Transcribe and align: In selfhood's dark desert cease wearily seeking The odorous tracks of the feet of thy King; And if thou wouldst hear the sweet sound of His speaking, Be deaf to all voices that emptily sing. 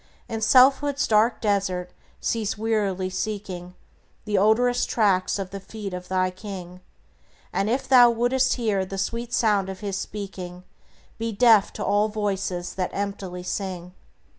In 0.27 0.41
selfhood's 0.41 1.07
dark 1.07 1.41
desert 1.41 1.91
cease 2.19 2.57
wearily 2.57 3.07
seeking 3.11 3.75
The 4.25 4.35
odorous 4.35 4.83
tracks 4.87 5.37
of 5.37 5.51
the 5.51 5.59
feet 5.59 5.93
of 5.93 6.07
thy 6.07 6.31
King; 6.31 6.81
And 7.53 7.69
if 7.69 7.87
thou 7.87 8.09
wouldst 8.09 8.55
hear 8.55 8.83
the 8.83 8.97
sweet 8.97 9.31
sound 9.31 9.69
of 9.69 9.81
His 9.81 9.97
speaking, 9.99 10.63
Be 11.19 11.31
deaf 11.31 11.71
to 11.73 11.85
all 11.85 12.07
voices 12.07 12.73
that 12.73 12.89
emptily 12.95 13.43
sing. 13.43 13.93